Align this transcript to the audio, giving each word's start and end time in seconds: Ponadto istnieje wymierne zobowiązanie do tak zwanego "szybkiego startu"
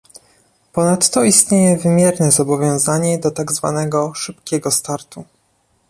Ponadto 0.73 1.23
istnieje 1.23 1.77
wymierne 1.77 2.31
zobowiązanie 2.31 3.19
do 3.19 3.31
tak 3.31 3.51
zwanego 3.51 4.13
"szybkiego 4.13 4.71
startu" 4.71 5.23